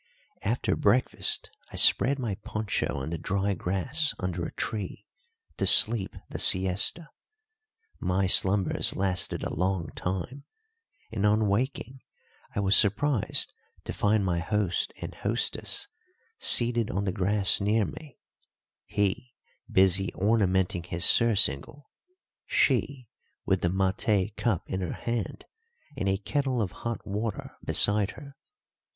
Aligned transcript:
After 0.41 0.75
breakfast 0.75 1.51
I 1.71 1.75
spread 1.75 2.17
my 2.17 2.33
poncho 2.43 2.95
on 2.97 3.11
the 3.11 3.19
dry 3.19 3.53
grass 3.53 4.15
under 4.17 4.43
a 4.47 4.51
tree 4.53 5.05
to 5.57 5.67
sleep 5.67 6.15
the 6.27 6.39
siesta. 6.39 7.09
My 7.99 8.25
slumbers 8.25 8.95
lasted 8.95 9.43
a 9.43 9.53
long 9.53 9.89
time, 9.89 10.45
and 11.11 11.23
on 11.23 11.47
waking 11.47 12.01
I 12.55 12.61
was 12.61 12.75
surprised 12.75 13.53
to 13.83 13.93
find 13.93 14.25
my 14.25 14.39
host 14.39 14.91
and 14.99 15.13
hostess 15.13 15.87
seated 16.39 16.89
on 16.89 17.03
the 17.03 17.11
grass 17.11 17.61
near 17.61 17.85
me, 17.85 18.17
he 18.87 19.35
busy 19.71 20.11
ornamenting 20.15 20.81
his 20.81 21.05
surcingle, 21.05 21.91
she 22.47 23.07
with 23.45 23.61
the 23.61 23.69
maté 23.69 24.35
cup 24.35 24.67
in 24.67 24.81
her 24.81 24.93
hand 24.93 25.45
and 25.95 26.09
a 26.09 26.17
kettle 26.17 26.59
of 26.59 26.71
hot 26.71 27.05
water 27.05 27.55
beside 27.63 28.09
her. 28.17 28.35